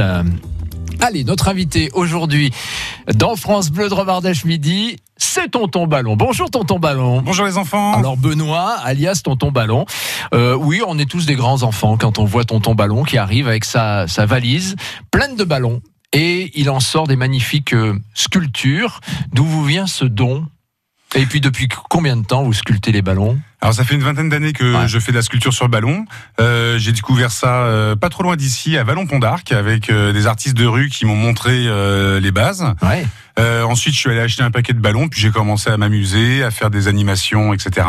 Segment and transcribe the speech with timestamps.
[0.00, 0.24] Euh,
[1.00, 2.50] allez, notre invité aujourd'hui
[3.14, 6.16] dans France Bleu de Romardèche Midi, c'est Tonton Ballon.
[6.16, 7.22] Bonjour Tonton Ballon.
[7.22, 7.94] Bonjour les enfants.
[7.94, 9.86] Alors Benoît, alias Tonton Ballon.
[10.34, 13.46] Euh, oui, on est tous des grands enfants quand on voit Tonton Ballon qui arrive
[13.46, 14.74] avec sa, sa valise
[15.12, 15.80] pleine de ballons.
[16.12, 19.00] Et il en sort des magnifiques euh, sculptures.
[19.32, 20.44] D'où vous vient ce don?
[21.14, 23.38] Et puis depuis combien de temps vous sculptez les ballons?
[23.60, 24.88] Alors ça fait une vingtaine d'années que Ouais.
[24.88, 26.04] je fais de la sculpture sur ballon.
[26.40, 30.12] Euh, J'ai découvert ça euh, pas trop loin d'ici, à Vallon Pont d'Arc, avec euh,
[30.12, 32.66] des artistes de rue qui m'ont montré euh, les bases.
[32.82, 33.06] Ouais.
[33.38, 36.44] Euh, ensuite, je suis allé acheter un paquet de ballons, puis j'ai commencé à m'amuser,
[36.44, 37.86] à faire des animations, etc.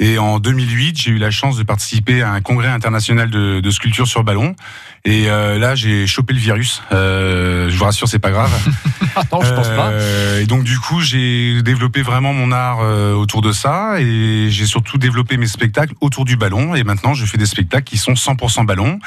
[0.00, 3.70] Et en 2008, j'ai eu la chance de participer à un congrès international de, de
[3.70, 4.56] sculpture sur ballon.
[5.04, 6.82] Et euh, là, j'ai chopé le virus.
[6.90, 8.50] Euh, je vous rassure, c'est pas grave.
[9.32, 9.88] Non, je pense pas.
[9.92, 14.48] Euh, Et donc du coup, j'ai développé vraiment mon art euh, autour de ça et
[14.50, 16.74] j'ai surtout développé mes spectacles autour du ballon.
[16.74, 18.98] Et maintenant, je fais des spectacles qui sont 100% ballon.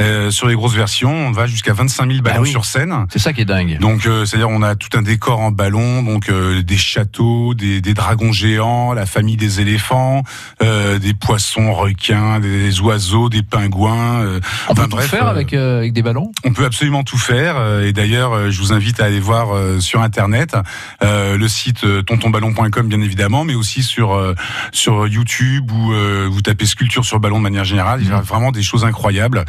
[0.00, 2.50] Euh, sur les grosses versions, on va jusqu'à 25 000 ballons Ah oui.
[2.50, 3.06] sur scène.
[3.10, 3.78] C'est ça qui est dingue.
[3.80, 7.80] Donc, euh, c'est-à-dire, on a tout un décor en ballon, donc euh, des châteaux, des,
[7.80, 10.22] des dragons géants, la famille des éléphants,
[10.60, 14.20] des poissons, requins, des oiseaux, des pingouins.
[14.22, 16.30] On peut enfin, tout bref, faire avec, avec des ballons?
[16.44, 19.48] on peut absolument tout faire et d'ailleurs je vous invite à aller voir
[19.80, 20.56] sur internet
[21.00, 24.34] le site tontonballon.com bien évidemment mais aussi sur
[24.72, 28.20] sur YouTube où euh, vous tapez sculpture sur ballon de manière générale il y a
[28.20, 29.44] vraiment des choses incroyables.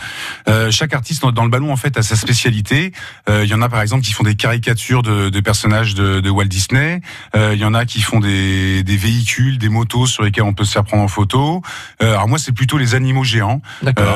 [0.48, 2.92] Euh, chaque artiste dans- le ballon en fait a sa spécialité.
[3.30, 6.20] Euh, il y en a par exemple qui font des caricatures de, de personnages de,
[6.20, 7.02] de Walt Disney.
[7.36, 10.54] Euh, il y en a qui font des, des véhicules des motos sur lesquels on
[10.54, 11.62] peut se faire prendre en photo.
[12.02, 13.62] Euh, alors moi c'est plutôt les animaux géants.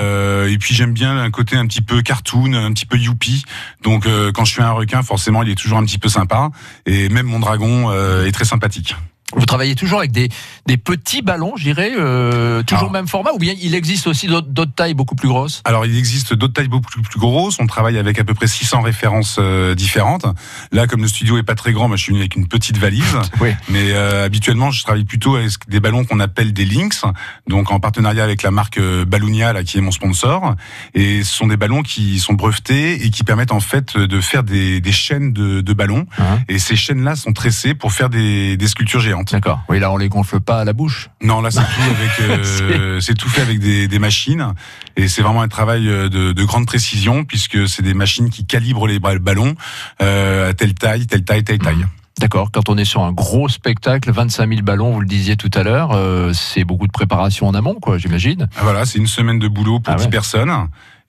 [0.02, 3.44] Euh, et puis j'aime bien un côté un petit peu cartoon, un petit peu youpi.
[3.84, 6.50] Donc euh, quand je fais un requin, forcément, il est toujours un petit peu sympa.
[6.86, 8.96] Et même mon dragon euh, est très sympathique.
[9.36, 10.30] Vous travaillez toujours avec des,
[10.68, 14.28] des petits ballons, je dirais, euh, toujours Alors- même format, ou bien il existe aussi
[14.28, 15.62] d'autres tailles beaucoup plus grosses?
[15.66, 17.58] Alors il existe d'autres tailles beaucoup plus, grosses.
[17.60, 20.26] On travaille avec à peu près 600 références euh, différentes.
[20.72, 22.78] Là, comme le studio est pas très grand, moi je suis venu avec une petite
[22.78, 23.04] valise.
[23.42, 23.50] Oui.
[23.70, 27.04] Mais euh, habituellement, je travaille plutôt avec des ballons qu'on appelle des Lynx,
[27.48, 30.56] donc en partenariat avec la marque euh, Balloonia, là, qui est mon sponsor.
[30.96, 34.44] Et ce sont des ballons qui sont brevetés et qui permettent en fait de faire
[34.44, 36.06] des, des chaînes de, de ballons.
[36.18, 39.17] Hein Et ces chaînes-là sont tressées pour faire des, des sculptures géantes.
[39.24, 39.62] D'accord.
[39.70, 41.10] Oui, là on les gonfle pas à la bouche.
[41.22, 42.40] Non, là c'est tout avec,
[42.80, 44.54] euh, c'est tout fait avec des, des machines
[44.96, 48.46] et c'est vraiment un travail euh, de, de grande précision puisque c'est des machines qui
[48.46, 49.56] calibrent les ballons
[50.02, 51.86] euh, à telle taille, telle taille, telle taille.
[52.20, 52.50] D'accord.
[52.52, 55.62] Quand on est sur un gros spectacle, 25 000 ballons, vous le disiez tout à
[55.62, 58.50] l'heure, euh, c'est beaucoup de préparation en amont, quoi, j'imagine.
[58.56, 60.10] Ah, Voilà, c'est une semaine de boulot pour Ah 10 ouais.
[60.10, 60.52] personnes.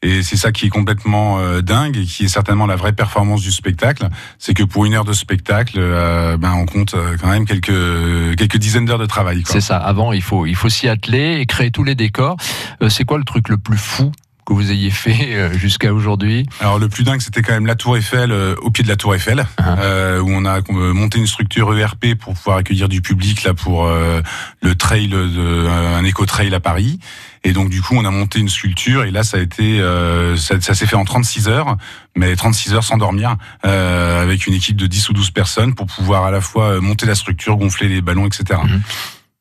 [0.02, 3.42] Et c'est ça qui est complètement euh, dingue et qui est certainement la vraie performance
[3.42, 4.08] du spectacle.
[4.38, 8.36] C'est que pour une heure de spectacle, euh, ben on compte euh, quand même quelques
[8.36, 9.42] quelques dizaines d'heures de travail.
[9.46, 9.76] C'est ça.
[9.76, 12.36] Avant, il faut il faut s'y atteler et créer tous les décors.
[12.80, 14.12] Euh, c'est quoi le truc le plus fou
[14.48, 17.74] que vous ayez fait euh, jusqu'à aujourd'hui Alors le plus dingue, c'était quand même la
[17.76, 19.76] Tour Eiffel, euh, au pied de la Tour Eiffel, Ah.
[19.80, 23.52] euh, où on a euh, monté une structure ERP pour pouvoir accueillir du public là
[23.52, 24.22] pour euh,
[24.62, 26.98] le trail, de, euh, un éco trail à Paris.
[27.44, 30.34] Et donc du coup, on a monté une sculpture et là, ça a été, euh,
[30.36, 31.76] ça, ça s'est fait en 36 heures,
[32.16, 33.36] mais 36 heures sans dormir,
[33.66, 37.04] euh, avec une équipe de 10 ou 12 personnes pour pouvoir à la fois monter
[37.04, 38.60] la structure, gonfler les ballons, etc.
[38.64, 38.80] Mhm.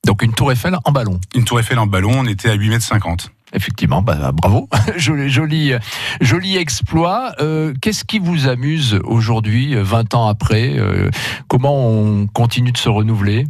[0.06, 1.20] Donc une tour Eiffel en ballon.
[1.36, 3.32] Une Tour Eiffel en ballon, on était à 8 mètres 50.
[3.58, 5.80] Effectivement, bah, bravo, joli, joli, euh,
[6.22, 7.34] joli exploit.
[7.40, 11.10] Euh, Qu'est-ce qui vous amuse aujourd'hui, euh, 20 ans après Euh,
[11.48, 13.46] Comment on continue de se renouveler?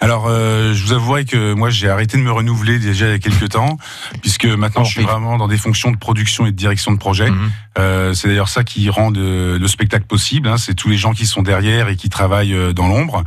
[0.00, 3.14] Alors, euh, je vous avouerai que moi, j'ai arrêté de me renouveler déjà il y
[3.14, 3.78] a quelques temps,
[4.22, 7.30] puisque maintenant, je suis vraiment dans des fonctions de production et de direction de projet.
[7.30, 7.50] Mhm.
[7.78, 10.48] Euh, c'est d'ailleurs ça qui rend de- le spectacle possible.
[10.48, 10.56] hein.
[10.56, 13.22] c'est tous les gens qui sont derrière et qui travaillent euh, dans l'ombre.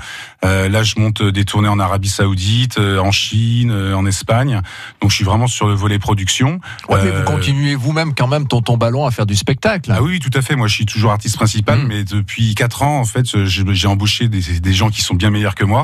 [0.45, 4.61] Euh, là, je monte des tournées en Arabie Saoudite, euh, en Chine, euh, en Espagne.
[5.01, 6.59] Donc, je suis vraiment sur le volet production.
[6.89, 9.91] Ouais, mais vous continuez vous-même quand même, tonton ballon, à faire du spectacle.
[9.93, 10.55] Ah oui, tout à fait.
[10.55, 11.87] Moi, je suis toujours artiste principal, Mhm.
[11.87, 15.55] mais depuis quatre ans, en fait, j'ai embauché des, des gens qui sont bien meilleurs
[15.55, 15.83] que moi.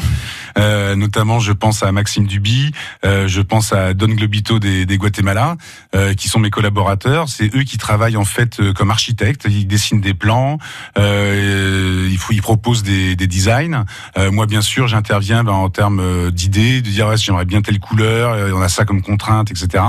[0.57, 2.71] Euh, notamment, je pense à Maxime Duby,
[3.05, 5.57] euh, je pense à Don Globito des, des Guatemala,
[5.95, 7.29] euh, qui sont mes collaborateurs.
[7.29, 9.45] C'est eux qui travaillent en fait euh, comme architectes.
[9.49, 10.57] Ils dessinent des plans,
[10.97, 13.85] euh, il faut, ils proposent des, des designs.
[14.17, 17.61] Euh, moi, bien sûr, j'interviens ben, en termes euh, d'idées, de dire ouais, j'aimerais bien
[17.61, 19.83] telle couleur, euh, on a ça comme contrainte, etc.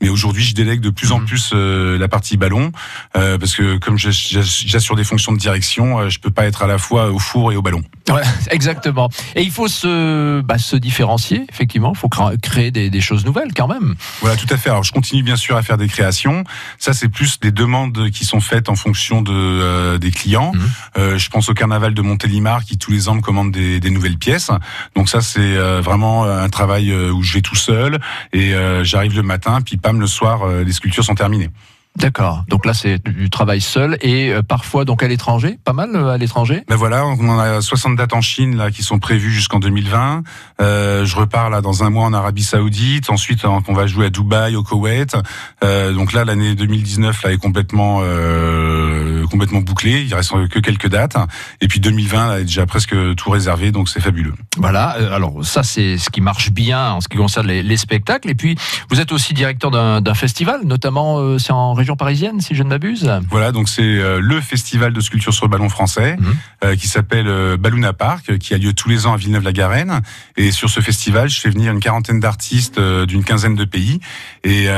[0.00, 1.26] Mais aujourd'hui, je délègue de plus en Mhm.
[1.26, 2.72] plus euh, la partie ballon.
[3.16, 6.66] Euh, parce que comme j'assure des fonctions de direction, euh, je peux pas être à
[6.66, 7.82] la fois au four et au ballon.
[8.10, 9.08] Ouais, exactement.
[9.34, 11.92] Et il faut se, bah, se différencier, effectivement.
[11.94, 13.94] Il faut créer des, des choses nouvelles quand même.
[14.20, 14.70] Voilà, tout à fait.
[14.70, 16.44] Alors, je continue bien sûr à faire des créations.
[16.78, 20.52] Ça, c'est plus des demandes qui sont faites en fonction de euh, des clients.
[20.54, 20.70] Mhm.
[20.98, 23.90] Euh, je pense au carnaval de Montélimar qui tous les ans me commande des, des
[23.90, 24.50] nouvelles pièces.
[24.94, 27.98] Donc ça, c'est euh, vraiment un travail euh, où je vais tout seul
[28.32, 31.50] et euh, j'arrive le matin, puis pam le soir, euh, les sculptures sont terminées.
[31.96, 32.44] D'accord.
[32.48, 36.10] Donc là, c'est du travail seul et euh, parfois donc à l'étranger, pas mal euh,
[36.10, 36.62] à l'étranger?
[36.68, 40.22] Ben voilà, on en a 60 dates en Chine là qui sont prévues jusqu'en 2020.
[40.60, 43.08] Euh, je repars là dans un mois en Arabie Saoudite.
[43.10, 45.16] Ensuite, on va jouer à Dubaï, au Koweït.
[45.64, 50.04] Euh, donc là, l'année 2019 là est complètement euh, complètement bouclée.
[50.04, 51.16] Il reste que quelques dates.
[51.60, 54.34] Et puis 2020 là, est déjà presque tout réservé, donc c'est fabuleux.
[54.58, 54.96] Voilà.
[54.98, 58.30] Euh, alors ça, c'est ce qui marche bien en ce qui concerne les, les spectacles.
[58.30, 58.56] Et puis,
[58.90, 63.08] vous êtes aussi directeur d'un festival, notamment c'est en région parisienne, si je ne m'abuse.
[63.30, 66.36] Voilà, donc c'est euh, le festival de sculpture sur ballon français mhm.
[66.64, 70.00] euh, qui s'appelle euh, Ballouna Park, qui a lieu tous les ans à Villeneuve-la-Garenne.
[70.36, 74.00] Et sur ce festival, je fais venir une quarantaine d'artistes d'une quinzaine de pays.
[74.42, 74.68] Et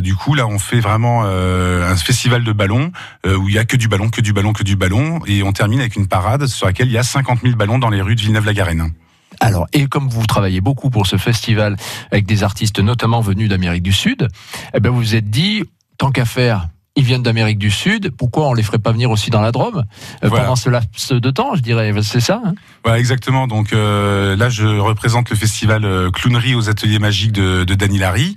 [0.00, 2.92] du coup, là, on fait vraiment un festival de ballons
[3.26, 5.20] où il y a que du ballon, que du ballon, que du ballon.
[5.26, 7.90] Et on termine avec une parade sur laquelle il y a 50 000 ballons dans
[7.90, 8.92] les rues de Villeneuve-la-Garenne.
[9.40, 11.76] Alors, et comme vous travaillez beaucoup pour ce festival
[12.10, 14.28] avec des artistes notamment venus d'Amérique du Sud,
[14.74, 15.64] eh ben vous vous êtes dit,
[15.98, 16.68] tant qu'à faire,
[16.98, 18.10] ils viennent d'Amérique du Sud.
[18.10, 19.84] Pourquoi on les ferait pas venir aussi dans la Drôme
[20.24, 21.92] euh, pendant ce laps de temps, je dirais?
[22.02, 22.42] C'est ça.
[22.44, 23.46] Hein voilà, exactement.
[23.46, 27.98] Donc euh, là, je représente le festival euh, Clownerie aux Ateliers Magiques de, de Dany
[27.98, 28.34] Larry.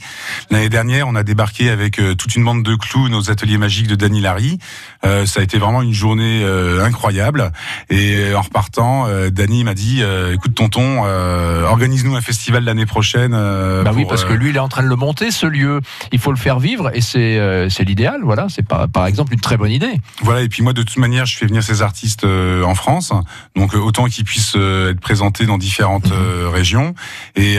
[0.51, 3.95] L'année dernière, on a débarqué avec toute une bande de clowns aux Ateliers Magiques de
[3.95, 4.59] Dany Larry.
[5.03, 6.43] Ça a été vraiment une journée
[6.81, 7.51] incroyable.
[7.89, 10.03] Et en repartant, Dany m'a dit
[10.33, 14.69] "Écoute, tonton, organise-nous un festival l'année prochaine." bah oui, parce que lui, il est en
[14.69, 15.81] train de le monter, ce lieu.
[16.11, 18.21] Il faut le faire vivre, et c'est c'est l'idéal.
[18.23, 19.99] Voilà c'est par, par, exemple une très bonne idée.
[20.21, 23.11] Voilà, et puis moi de toute manière, je fais venir ces artistes euh, en France,
[23.55, 26.47] donc euh, autant qu'ils puissent euh, être présentés dans différentes mhm.
[26.47, 26.93] régions.
[27.35, 27.57] Et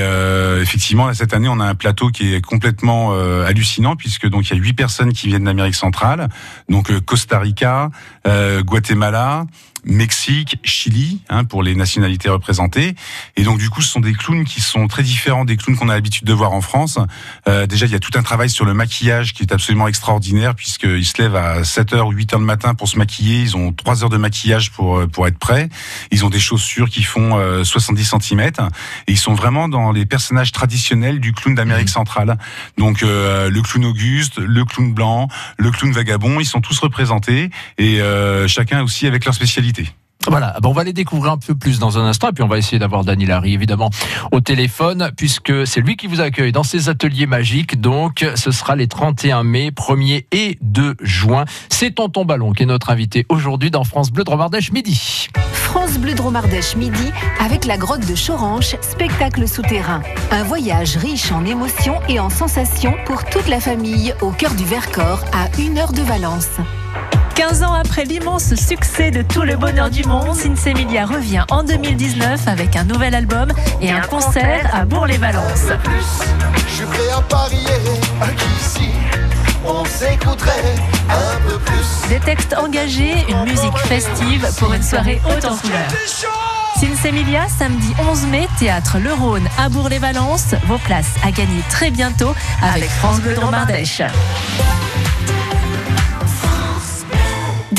[0.60, 3.12] effectivement, cette année, on a un plateau qui est complètement
[3.44, 6.28] hallucinant puisque donc il y a huit personnes qui viennent d'Amérique centrale,
[6.68, 7.90] donc Costa Rica,
[8.64, 9.46] Guatemala.
[9.84, 12.94] Mexique, Chili, hein, pour les nationalités représentées.
[13.36, 15.88] Et donc du coup, ce sont des clowns qui sont très différents des clowns qu'on
[15.88, 16.98] a l'habitude de voir en France.
[17.48, 20.54] Euh, déjà, il y a tout un travail sur le maquillage qui est absolument extraordinaire,
[20.54, 23.40] puisqu'ils se lèvent à 7h ou 8h le matin pour se maquiller.
[23.42, 25.68] Ils ont 3 heures de maquillage pour, euh, pour être prêts.
[26.10, 27.32] Ils ont des chaussures qui font
[27.64, 28.40] 70 euh, cm.
[29.06, 31.98] Et ils sont vraiment dans les personnages traditionnels du clown d'Amérique mmh.
[31.98, 32.38] centrale.
[32.78, 35.28] Donc euh, le clown Auguste, le clown blanc,
[35.58, 37.50] le clown vagabond, ils sont tous représentés.
[37.78, 38.00] Et
[38.46, 39.71] chacun aussi avec leur spécialité.
[40.28, 42.58] Voilà, on va les découvrir un peu plus dans un instant et puis on va
[42.58, 43.90] essayer d'avoir Dany Larry évidemment
[44.30, 47.80] au téléphone puisque c'est lui qui vous accueille dans ses ateliers magiques.
[47.80, 51.44] Donc ce sera les 31 mai, 1er et 2 juin.
[51.70, 55.28] C'est Tonton Ballon qui est notre invité aujourd'hui dans France Bleu Dromardèche midi.
[55.52, 57.10] France Bleu Dromardèche midi
[57.40, 60.02] avec la grotte de Choranche, spectacle souterrain.
[60.30, 64.64] Un voyage riche en émotions et en sensations pour toute la famille au cœur du
[64.64, 66.60] Vercors à une heure de Valence.
[67.34, 72.46] 15 ans après l'immense succès de Tout le bonheur du monde, Sinsemilia revient en 2019
[72.46, 73.50] avec un nouvel album
[73.80, 75.68] et, un, concert, à Bourg-les-Valences.
[76.68, 77.58] Je suis prêt à parier
[78.36, 78.90] qu'ici,
[79.64, 80.74] on s'écouterait
[81.08, 82.08] un peu plus.
[82.08, 85.92] Des textes engagés, une musique festive pour une soirée haute en couleurs.
[86.78, 90.54] Sinsemilia, samedi 11 mai, théâtre Le Rhône à Bourg-les-Valences.
[90.66, 94.02] Vos places à gagner très bientôt avec France Bleu Dromardèche.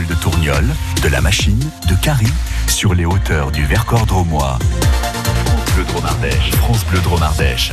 [0.00, 0.64] de Tourniol,
[1.02, 2.32] de la Machine, de Carrie,
[2.66, 4.58] sur les hauteurs du Vercors dromois.
[5.44, 6.50] France Bleu Dromardèche.
[6.52, 7.72] France Bleu Dromardèche.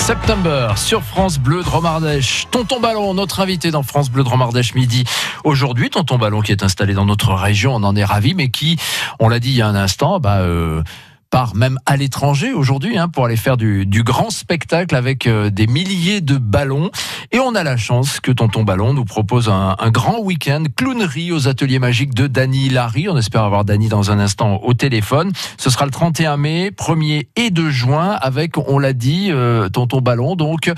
[0.00, 2.48] September sur France Bleu Dromardèche.
[2.50, 5.04] Tonton Ballon, notre invité dans France Bleu Dromardèche midi.
[5.44, 8.78] Aujourd'hui, Tonton Ballon qui est installé dans notre région, on en est ravi, mais qui,
[9.20, 10.82] on l'a dit il y a un instant, bah, euh,
[11.30, 15.50] part même à l'étranger aujourd'hui hein, pour aller faire du, du grand spectacle avec euh,
[15.50, 16.90] des milliers de ballons.
[17.32, 21.30] Et on a la chance que Tonton Ballon nous propose un, un grand week-end clownerie
[21.30, 23.08] aux ateliers magiques de Dany Larry.
[23.08, 25.32] On espère avoir Dany dans un instant au téléphone.
[25.56, 30.00] Ce sera le 31 mai, 1er et 2 juin avec, on l'a dit, euh, Tonton
[30.00, 30.34] Ballon.
[30.34, 30.72] Donc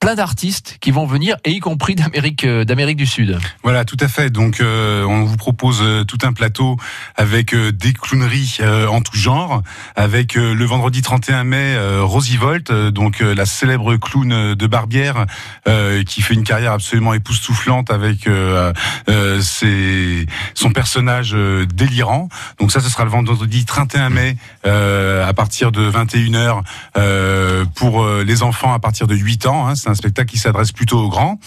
[0.00, 3.38] plein d'artistes qui vont venir et y compris d'Amérique euh, d'Amérique du Sud.
[3.62, 4.30] Voilà, tout à fait.
[4.30, 6.76] Donc euh, on vous propose tout un plateau
[7.16, 9.62] avec des clowneries en tout genre
[9.98, 14.66] avec euh, le vendredi 31 mai euh, Rosie Volt, euh, donc la célèbre clown de
[14.68, 15.26] Barbière
[16.06, 18.28] qui fait une carrière absolument époustouflante avec
[19.40, 21.36] ses- son personnage
[21.74, 22.28] délirant.
[22.60, 24.36] Donc ça, ce sera le vendredi 31 mai
[25.28, 26.62] à partir de 21h
[26.96, 29.68] euh, pour euh, les enfants à partir de 8 ans.
[29.68, 29.74] hein.
[29.74, 31.38] C'est un spectacle qui s'adresse plutôt aux grands.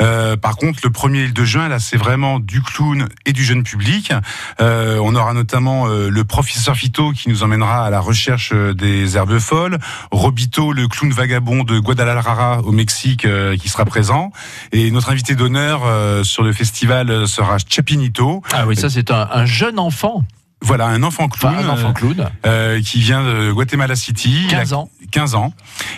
[0.00, 3.32] Euh, par contre, le 1er et le 2 juin, là, c'est vraiment du clown et
[3.32, 4.12] du jeune public.
[4.58, 9.78] On aura notamment le professeur Fito qui nous emmènera à la recherche des herbes folles,
[10.10, 13.26] Robito, le clown vagabond de Guadalajara au Mexique,
[13.60, 14.32] qui sera présent,
[14.72, 18.42] et notre invité d'honneur sur le festival sera Chapinito.
[18.52, 20.24] Ah oui, ça c'est un jeune enfant,
[20.62, 24.46] Voilà, un enfant enfin clown, un enfant clown, euh, qui vient de Guatemala City.
[24.48, 24.90] Il a 15 ans.
[25.10, 25.52] 15 ans.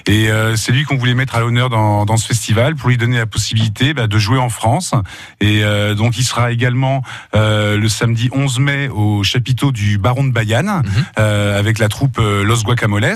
[0.06, 2.96] Et euh, c'est lui qu'on voulait mettre à l'honneur dans, dans ce festival pour lui
[2.96, 4.94] donner la possibilité bah, de jouer en France.
[5.40, 7.02] Et euh, donc il sera également
[7.34, 11.04] euh, le samedi 11 mai au chapiteau du Baron de Bayane Mhm.
[11.18, 13.14] euh, avec la troupe euh, Los Guacamoles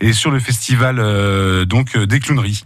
[0.00, 2.62] et sur le festival euh, donc des clowneries.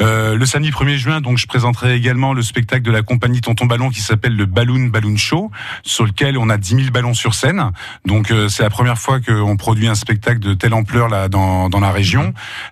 [0.00, 3.66] Euh, le samedi 1er juin, donc je présenterai également le spectacle de la compagnie Tonton
[3.66, 5.50] Ballon qui s'appelle le Balloon Balloon Show,
[5.82, 7.70] sur lequel on a 10 000 ballons sur scène.
[8.06, 11.68] Donc euh, c'est la première fois qu'on produit un spectacle de telle ampleur là dans,
[11.68, 12.13] dans la région.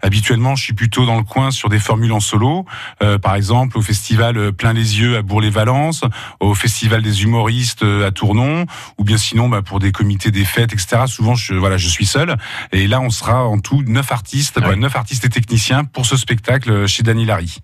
[0.02, 2.64] Habituellement, je suis plutôt dans le coin sur des formules en solo,
[3.02, 6.02] euh, par exemple au festival euh, Plein les yeux à Bourg-les-Valences,
[6.40, 8.66] au festival des humoristes euh, à Tournon,
[8.98, 11.02] ou bien sinon bah, pour des comités des fêtes, etc.
[11.06, 12.36] Souvent, je, voilà, je suis seul.
[12.72, 14.62] Et là, on sera en tout neuf artistes, Ouais.
[14.62, 17.58] voilà, neuf artistes et techniciens pour ce spectacle euh, chez Dany Larry.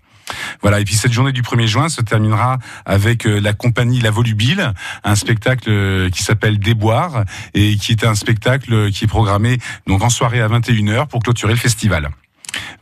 [0.61, 4.11] Voilà, et puis cette journée du 1er juin se terminera avec euh, la compagnie La
[4.11, 9.07] Volubile, un spectacle euh, qui s'appelle Déboire et qui est un spectacle euh, qui est
[9.07, 9.57] programmé
[9.87, 12.09] donc en soirée à 21h pour clôturer le festival.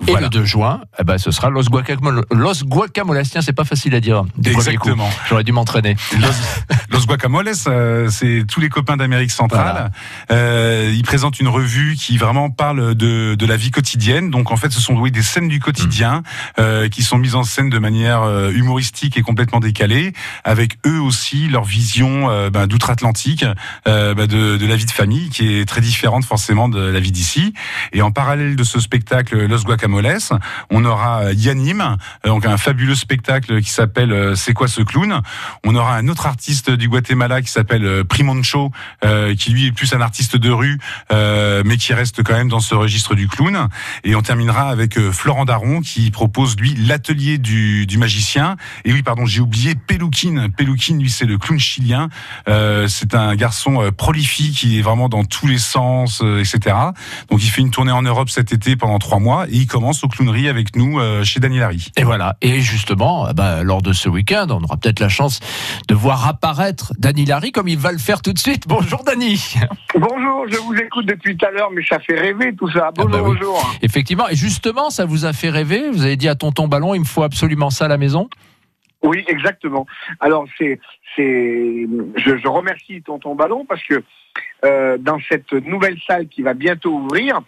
[0.08, 2.24] Et le 2 juin, eh ben, ce sera Los Guacamoles.
[2.32, 4.24] Los Guacamoles, tiens, c'est pas facile à dire.
[4.46, 5.10] Exactement.
[5.28, 5.96] J'aurais dû m'entraîner.
[6.20, 6.28] Los,
[6.90, 9.92] Los Guacamoles, euh, c'est tous les copains d'Amérique centrale.
[10.32, 14.30] Euh, ils présentent une revue qui vraiment parle de, de la vie quotidienne.
[14.30, 16.24] Donc en fait, ce sont oui, des scènes du quotidien
[16.60, 21.48] euh, qui sont mises en scène de manière humoristique et complètement décalée, avec eux aussi
[21.48, 23.46] leur vision ben, d'outre-Atlantique
[23.86, 27.12] ben, de, de la vie de famille, qui est très différente forcément de la vie
[27.12, 27.54] d'ici.
[27.94, 30.18] Et en parallèle de ce spectacle Los Guacamoles,
[30.72, 31.96] on aura euh, Yanim, euh,
[32.26, 35.22] donc un fabuleux spectacle qui s'appelle euh, C'est quoi ce clown?
[35.66, 38.72] On aura un autre artiste du Guatemala qui s'appelle Primoncho,
[39.38, 40.80] qui lui est plus un artiste de rue,
[41.12, 43.68] mais qui reste quand même dans ce registre du clown.
[44.04, 48.56] Et on terminera avec Florent Daron qui propose lui l'atelier du, magicien.
[48.86, 50.48] Et oui, pardon, j'ai oublié Peluquin.
[50.56, 52.10] Peluquin, lui, c'est le clown chilien.
[52.88, 56.76] C'est un garçon prolifique qui est vraiment dans tous les sens, etc.
[57.30, 60.04] Donc il fait une tournée en Europe cet été pendant trois mois et il commence
[60.04, 61.92] au clownerie avec nous euh, chez Daniel Harry.
[61.98, 62.38] Et voilà.
[62.42, 65.40] Et justement, eh ben, lors de ce week-end, on aura peut-être la chance
[65.88, 68.68] de voir apparaître Dany Larry comme il va le faire tout de suite.
[68.68, 69.56] Bonjour Dany.
[69.96, 72.92] Bonjour, je vous écoute depuis tout à l'heure, mais ça fait rêver tout ça.
[72.96, 73.36] Bonjour, bah oui.
[73.36, 73.76] bonjour.
[73.82, 74.28] Effectivement.
[74.30, 75.90] Et justement, ça vous a fait rêver?
[75.92, 78.30] Vous avez dit à Tonton Ballon, il me faut absolument ça à la maison?
[79.04, 79.86] Oui, exactement.
[80.20, 80.80] Alors, c'est,
[81.16, 84.04] c'est, je, je remercie Tonton Ballon parce que
[84.66, 87.42] euh, dans cette nouvelle salle qui va bientôt ouvrir,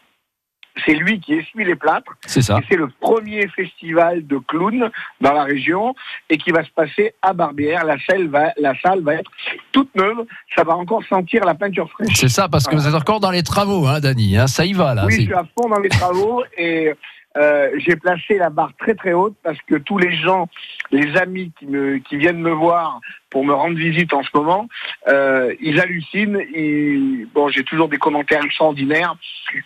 [0.86, 2.12] c'est lui qui essuie les plâtres.
[2.26, 2.58] C'est ça.
[2.60, 4.90] Et c'est le premier festival de clowns
[5.22, 5.96] dans la région
[6.30, 7.86] et qui va se passer à Barbière.
[7.86, 9.32] La salle va, la salle va être
[9.72, 10.26] toute neuve.
[10.56, 12.16] Ça va encore sentir la peinture fraîche.
[12.16, 14.38] C'est ça, parce que vous êtes encore dans les travaux, hein, Dany.
[14.38, 14.48] hein.
[14.48, 15.06] ça y va là.
[15.06, 16.94] Oui, je suis à fond dans les travaux et
[17.38, 20.48] euh, j'ai placé la barre très très haute parce que tous les gens,
[20.92, 24.68] les amis qui, me, qui viennent me voir pour me rendre visite en ce moment,
[25.08, 26.42] euh, ils hallucinent.
[26.54, 29.16] Ils- Bon, j'ai toujours des commentaires extraordinaires.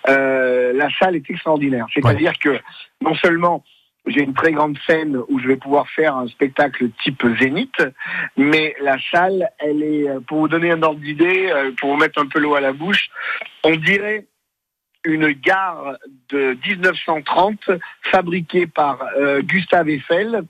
[0.10, 1.86] Euh, la salle est extraordinaire.
[1.94, 2.60] C'est-à-dire que
[3.02, 3.64] non seulement
[4.06, 7.82] j'ai une très grande scène où je vais pouvoir faire un spectacle type Zénith,
[8.36, 11.98] mais la salle, elle est, euh, pour vous donner un ordre d'idée, euh, pour vous
[11.98, 13.08] mettre un peu l'eau à la bouche,
[13.64, 14.26] on dirait
[15.06, 15.98] une gare
[16.30, 20.44] de 1930 fabriquée par euh, Gustave Eiffel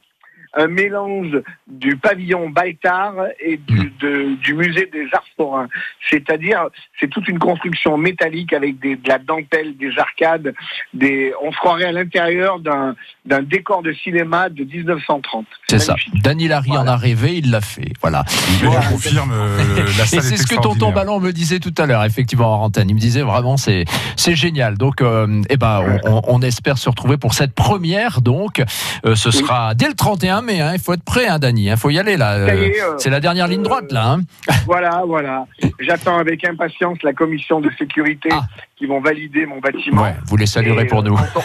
[0.56, 3.92] un mélange du pavillon Baltar et du, Mm.
[4.02, 5.68] de- du musée des arts forains.
[6.10, 6.68] C'est-à-dire,
[7.00, 10.54] c'est toute une construction métallique avec des, de la dentelle, des arcades,
[10.94, 15.46] des, on se croirait à l'intérieur d'un d'un décor de cinéma de 1930.
[15.70, 15.96] C'est ça.
[16.14, 17.94] Dany Larry en a rêvé, il l'a fait.
[18.02, 18.26] Voilà.
[18.60, 19.58] Je confirme, euh,
[19.98, 20.92] la Et c'est est ce que Tonton.
[20.92, 22.90] Ballon me disait tout à l'heure, effectivement, en antenne.
[22.90, 23.86] Il me disait vraiment, c'est
[24.18, 24.78] c'est génial.
[24.78, 28.22] Donc, euh, eh ben, on, on- on espère se retrouver pour cette première.
[28.22, 28.62] Donc,
[29.06, 30.62] Euh, ce sera dès le 31 mai.
[30.62, 30.72] hein.
[30.74, 31.66] Il faut être prêt, hein, Dany.
[31.66, 32.34] Il faut y aller là.
[32.34, 34.12] Euh, est, euh, c'est la dernière ligne droite là.
[34.14, 34.22] hein.
[34.66, 35.46] Voilà, voilà.
[35.80, 38.42] J'attends avec impatience la commission de sécurité Ah.
[38.78, 40.04] qui vont valider mon bâtiment.
[40.04, 41.16] Ouais, vous les saluerez Et, pour euh, nous.
[41.16, 41.42] tonton-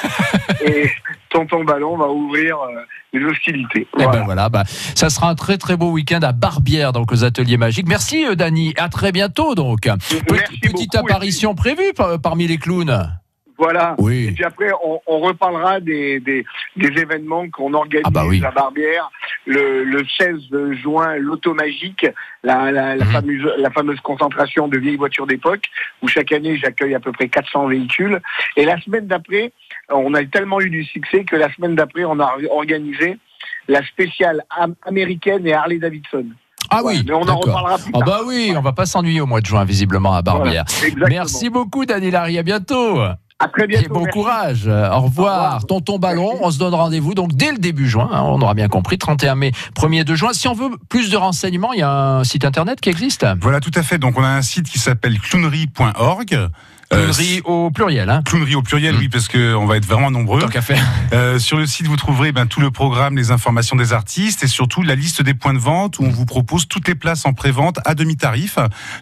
[0.66, 0.90] et
[1.30, 2.80] Tonton Ballon va ouvrir euh,
[3.12, 3.86] les hostilités.
[3.98, 4.10] Eh Voilà.
[4.20, 7.56] ben voilà, bah, ça sera un très très beau week-end à Barbière, donc aux Ateliers
[7.56, 7.88] Magiques.
[7.88, 8.74] Merci, euh, Dany.
[8.76, 9.86] À très bientôt, donc.
[9.86, 10.18] Merci
[10.60, 13.10] petite beaucoup, et apparition prévue par- parmi les clowns.
[13.58, 13.96] Voilà.
[13.98, 14.30] Et Oui.
[14.32, 16.44] puis après, on, on reparlera des, des,
[16.76, 18.40] des événements qu'on organise Ah bah oui.
[18.44, 19.10] à Barbière.
[19.46, 20.36] Le, le 16
[20.80, 22.06] juin, l'auto magique,
[22.44, 23.10] la, la, la Mhm.
[23.10, 25.64] fameuse, la fameuse concentration de vieilles voitures d'époque,
[26.02, 28.20] où chaque année j'accueille à peu près 400 véhicules.
[28.56, 29.52] Et la semaine d'après,
[29.90, 33.18] on a tellement eu du succès que la semaine d'après, on a organisé
[33.66, 36.26] la spéciale am- américaine et Harley Davidson.
[36.70, 38.06] Ah oui, Mais on en reparlera plus Ah tard.
[38.06, 40.64] bah oui, on va pas s'ennuyer au mois de juin, visiblement, à Barbière.
[40.92, 41.06] Voilà.
[41.08, 42.38] Merci beaucoup, Dany Larry.
[42.38, 43.00] À bientôt.
[43.40, 43.84] À très bientôt.
[43.84, 44.18] Et bon merci.
[44.18, 44.66] courage.
[44.66, 44.96] Au revoir.
[44.96, 45.66] Au revoir.
[45.66, 46.40] Tonton Ballon, Merci.
[46.44, 48.08] on se donne rendez-vous donc dès le début juin.
[48.12, 48.98] hein, on aura bien compris.
[48.98, 50.32] 31 mai, 1er de juin.
[50.32, 53.24] Si on veut plus de renseignements, il y a un site internet qui existe.
[53.40, 53.98] Voilà, tout à fait.
[53.98, 56.48] Donc, on a un site qui s'appelle clownerie.org.
[56.94, 58.08] Euh, Clownerie au pluriel.
[58.08, 58.22] Hein.
[58.24, 58.98] Clownerie au pluriel, Mm.
[58.98, 60.40] oui, parce que on va être vraiment nombreux.
[60.40, 60.82] Tant qu'à faire.
[61.14, 64.46] Euh, sur le site, vous trouverez ben, tout le programme, les informations des artistes et
[64.46, 67.32] surtout la liste des points de vente où on vous propose toutes les places en
[67.32, 68.58] pré-vente à demi-tarif.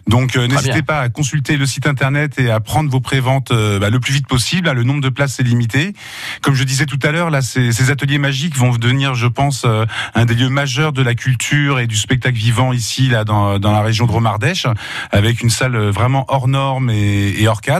[0.07, 3.77] Donc euh, n'hésitez pas à consulter le site internet et à prendre vos pré-ventes euh,
[3.79, 4.71] bah, le plus vite possible.
[4.71, 5.91] Le nombre de places est limité.
[6.41, 9.63] Comme je disais tout à l'heure, là, ces, ces ateliers magiques vont devenir, je pense,
[9.65, 13.59] euh, un des lieux majeurs de la culture et du spectacle vivant ici, là, dans,
[13.59, 14.65] dans la région de Romardèche,
[15.11, 17.76] avec une salle euh, vraiment hors norme et, et hors cadre.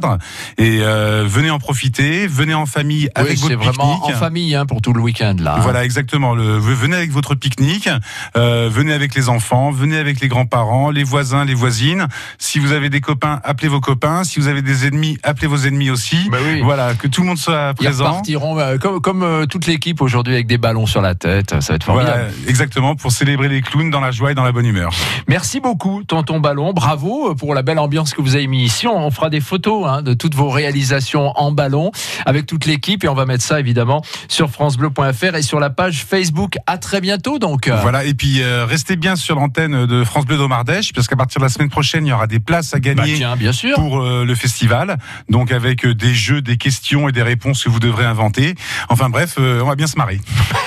[0.58, 4.16] Et euh, venez en profiter, venez en famille avec Oui, c'est votre vraiment pique-nique.
[4.16, 5.56] en famille hein, pour tout le week-end là.
[5.58, 5.62] hein.
[5.62, 6.34] Voilà, exactement.
[6.36, 7.90] Le, venez avec votre pique-nique,
[8.36, 12.08] euh, venez avec les enfants, venez avec les grands-parents, les voisins, les voisines.
[12.38, 14.24] Si vous avez des copains, appelez vos copains.
[14.24, 16.30] Si vous avez des ennemis, appelez vos ennemis aussi.
[16.32, 16.62] Bah oui.
[16.62, 18.06] Voilà, que tout le monde soit Ils présent.
[18.06, 21.56] repartiront euh, comme, comme toute l'équipe aujourd'hui avec des ballons sur la tête.
[21.62, 22.18] Ça va être formidable.
[22.18, 24.92] Voilà, exactement, pour célébrer les clowns dans la joie et dans la bonne humeur.
[25.28, 26.74] Merci beaucoup, Tonton Ballon.
[26.74, 28.88] Bravo pour la belle ambiance que vous avez mis ici.
[28.88, 31.91] On fera des photos hein, de toutes vos réalisations en ballon
[32.26, 36.04] avec toute l'équipe et on va mettre ça évidemment sur francebleu.fr et sur la page
[36.08, 36.56] Facebook.
[36.67, 37.69] À très bientôt donc.
[37.82, 41.39] Voilà, et puis euh, restez bien sur l'antenne de France Bleu d'Omardèche, parce qu'à partir
[41.39, 43.15] de la semaine prochaine, il y aura des places à Bah, gagner.
[43.15, 43.76] tiens, bien sûr.
[43.76, 44.97] pour euh, le festival,
[45.30, 48.56] donc avec euh, des jeux, des questions et des réponses que vous devrez inventer.
[48.89, 50.19] Enfin bref, euh, on va bien se marrer.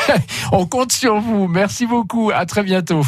[0.53, 1.47] On compte sur vous.
[1.49, 2.31] Merci beaucoup.
[2.35, 3.05] À très bientôt.